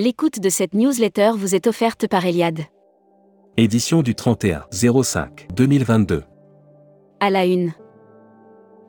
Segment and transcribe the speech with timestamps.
[0.00, 2.60] L'écoute de cette newsletter vous est offerte par Eliade.
[3.56, 6.22] Édition du 31 05 2022.
[7.18, 7.72] À la une.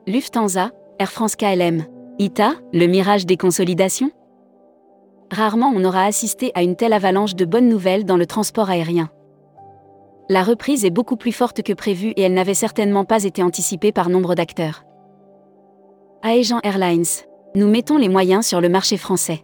[0.06, 1.84] Lufthansa, Air France KLM,
[2.20, 4.12] ITA, le mirage des consolidations?
[5.32, 9.10] Rarement on aura assisté à une telle avalanche de bonnes nouvelles dans le transport aérien.
[10.28, 13.90] La reprise est beaucoup plus forte que prévu et elle n'avait certainement pas été anticipée
[13.90, 14.84] par nombre d'acteurs.
[16.22, 17.02] Aegean Airlines.
[17.56, 19.42] Nous mettons les moyens sur le marché français.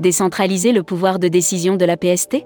[0.00, 2.44] Décentraliser le pouvoir de décision de la PST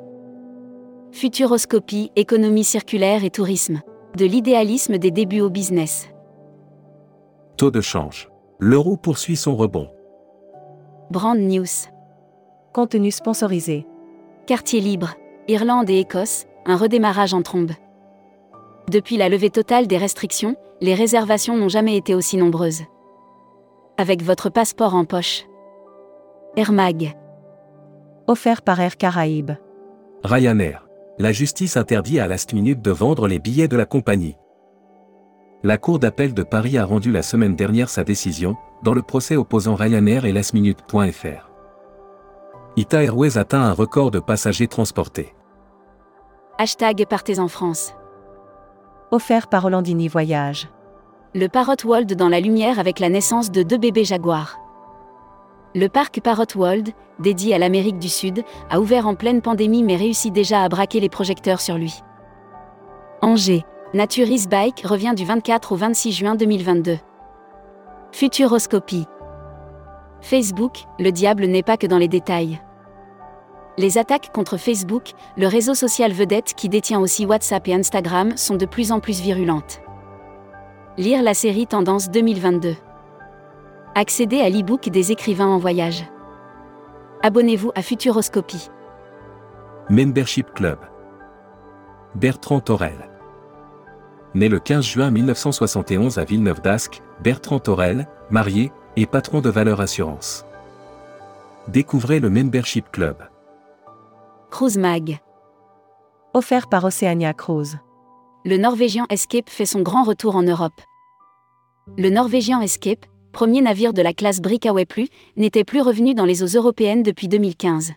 [1.12, 3.80] Futuroscopie, économie circulaire et tourisme.
[4.16, 6.08] De l'idéalisme des débuts au business.
[7.56, 8.28] Taux de change.
[8.58, 9.88] L'euro poursuit son rebond.
[11.10, 11.88] Brand News.
[12.72, 13.86] Contenu sponsorisé.
[14.46, 15.14] Quartier libre.
[15.48, 17.72] Irlande et Écosse, un redémarrage en trombe.
[18.90, 22.82] Depuis la levée totale des restrictions, les réservations n'ont jamais été aussi nombreuses.
[23.96, 25.44] Avec votre passeport en poche.
[26.56, 27.16] Air Mag.
[28.28, 29.52] Offert par Air Caraïbes.
[30.24, 30.88] Ryanair.
[31.18, 34.36] La justice interdit à Last Minute de vendre les billets de la compagnie.
[35.62, 39.36] La Cour d'appel de Paris a rendu la semaine dernière sa décision, dans le procès
[39.36, 41.50] opposant Ryanair et lastminute.fr.
[42.76, 45.32] Ita Airways atteint un record de passagers transportés.
[46.58, 47.94] Hashtag Partez en France.
[49.12, 50.68] Offert par Hollandini Voyage.
[51.32, 54.58] Le Parrot World dans la lumière avec la naissance de deux bébés jaguars.
[55.76, 56.88] Le parc Parrot World,
[57.18, 61.00] dédié à l'Amérique du Sud, a ouvert en pleine pandémie mais réussit déjà à braquer
[61.00, 62.00] les projecteurs sur lui.
[63.20, 63.62] Angers.
[63.92, 66.96] Naturis Bike revient du 24 au 26 juin 2022.
[68.10, 69.04] Futuroscopie.
[70.22, 72.58] Facebook, le diable n'est pas que dans les détails.
[73.76, 78.56] Les attaques contre Facebook, le réseau social vedette qui détient aussi WhatsApp et Instagram, sont
[78.56, 79.82] de plus en plus virulentes.
[80.96, 82.76] Lire la série Tendance 2022.
[83.98, 86.04] Accéder à l'e-book des écrivains en voyage.
[87.22, 88.68] Abonnez-vous à Futuroscopie.
[89.88, 90.78] Membership Club.
[92.14, 93.08] Bertrand Torel.
[94.34, 99.80] Né le 15 juin 1971 à Villeneuve d'Ascq, Bertrand Torel, marié, et patron de Valeur
[99.80, 100.44] Assurance.
[101.68, 103.16] Découvrez le Membership Club.
[104.50, 105.20] Cruise Mag.
[106.34, 107.78] Offert par Oceania Cruise.
[108.44, 110.82] Le Norvégien Escape fait son grand retour en Europe.
[111.96, 116.42] Le Norvégien Escape, premier navire de la classe Brickaway Plus, n'était plus revenu dans les
[116.42, 117.92] eaux européennes depuis 2015.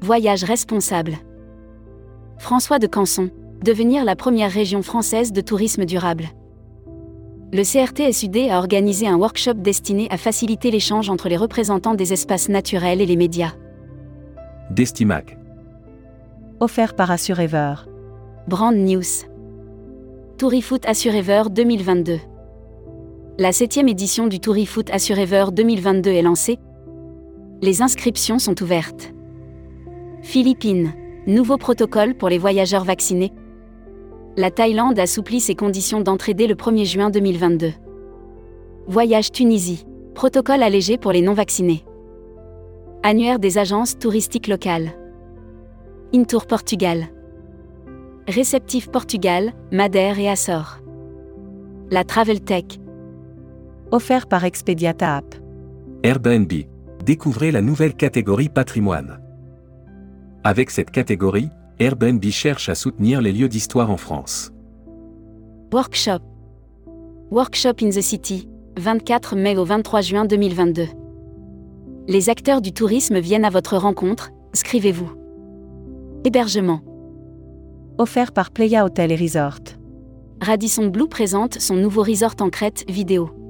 [0.00, 1.18] Voyage responsable.
[2.38, 3.28] François de Canson,
[3.62, 6.30] devenir la première région française de tourisme durable.
[7.52, 12.48] Le CRTSUD a organisé un workshop destiné à faciliter l'échange entre les représentants des espaces
[12.48, 13.52] naturels et les médias.
[14.70, 15.36] Destimac.
[16.58, 17.74] Offert par Assurever.
[18.48, 19.26] Brand News.
[20.38, 22.31] Tourifoot Assurever 2022.
[23.38, 26.58] La septième édition du Tourifoot Assurever 2022 est lancée.
[27.62, 29.14] Les inscriptions sont ouvertes.
[30.20, 30.92] Philippines.
[31.26, 33.32] Nouveau protocole pour les voyageurs vaccinés.
[34.36, 37.72] La Thaïlande assouplit ses conditions d'entrée dès le 1er juin 2022.
[38.86, 39.86] Voyage Tunisie.
[40.14, 41.86] Protocole allégé pour les non-vaccinés.
[43.02, 44.90] Annuaire des agences touristiques locales.
[46.14, 47.06] Intour Portugal.
[48.28, 50.80] Réceptif Portugal, Madère et Açores.
[51.90, 52.81] La Travel Tech.
[53.94, 55.34] Offert par Expediata App.
[56.02, 56.50] Airbnb.
[57.04, 59.20] Découvrez la nouvelle catégorie patrimoine.
[60.44, 64.50] Avec cette catégorie, Airbnb cherche à soutenir les lieux d'histoire en France.
[65.74, 66.20] Workshop.
[67.30, 68.48] Workshop in the City,
[68.78, 70.86] 24 mai au 23 juin 2022.
[72.08, 75.12] Les acteurs du tourisme viennent à votre rencontre, scrivez-vous.
[76.24, 76.80] Hébergement.
[77.98, 79.60] Offert par Playa Hotel et Resort.
[80.40, 83.41] Radisson Blue présente son nouveau resort en Crète vidéo.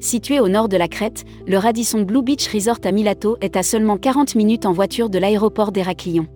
[0.00, 3.62] Situé au nord de la Crète, le Radisson Blue Beach Resort à Milato est à
[3.62, 6.26] seulement 40 minutes en voiture de l'aéroport d'Héraclion.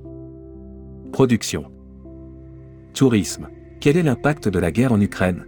[1.12, 1.64] Production.
[2.94, 3.48] Tourisme.
[3.80, 5.46] Quel est l'impact de la guerre en Ukraine?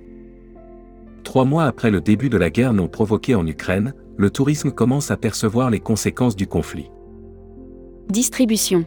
[1.25, 5.11] Trois mois après le début de la guerre non provoquée en Ukraine, le tourisme commence
[5.11, 6.91] à percevoir les conséquences du conflit.
[8.09, 8.85] Distribution.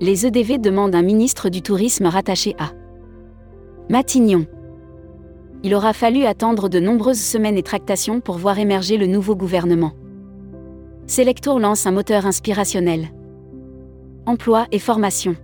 [0.00, 2.70] Les EDV demandent un ministre du tourisme rattaché à
[3.90, 4.46] Matignon.
[5.64, 9.92] Il aura fallu attendre de nombreuses semaines et tractations pour voir émerger le nouveau gouvernement.
[11.06, 13.08] Selectour lance un moteur inspirationnel.
[14.26, 15.36] Emploi et formation.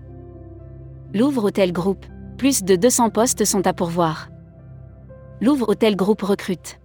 [1.13, 2.05] Louvre Hôtel Group.
[2.39, 4.29] Plus de 200 postes sont à pourvoir.
[5.41, 6.79] Louvre Hôtel Group recrute.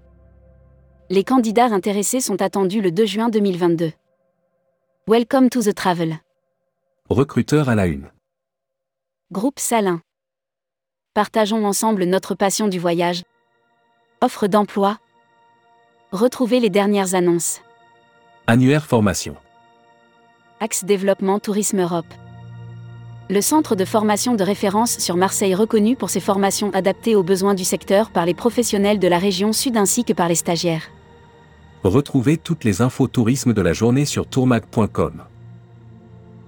[1.09, 3.91] Les candidats intéressés sont attendus le 2 juin 2022.
[5.07, 6.19] Welcome to the travel.
[7.09, 8.09] Recruteur à la une.
[9.31, 10.01] Groupe Salin.
[11.19, 13.23] Partageons ensemble notre passion du voyage.
[14.21, 14.99] Offre d'emploi.
[16.13, 17.59] Retrouvez les dernières annonces.
[18.47, 19.35] Annuaire formation.
[20.61, 22.05] Axe Développement Tourisme Europe.
[23.29, 27.53] Le centre de formation de référence sur Marseille reconnu pour ses formations adaptées aux besoins
[27.53, 30.89] du secteur par les professionnels de la région sud ainsi que par les stagiaires.
[31.83, 35.23] Retrouvez toutes les infos tourisme de la journée sur tourmag.com.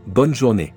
[0.08, 0.74] Bonne journée.